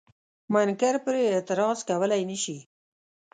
[0.53, 2.57] منکر پرې اعتراض کولای نشي.